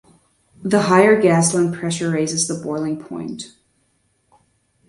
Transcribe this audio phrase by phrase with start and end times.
[0.63, 3.51] The higher gasoline pressure raises the boiling point.